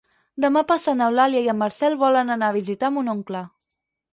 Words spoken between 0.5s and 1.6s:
passat n'Eulàlia i en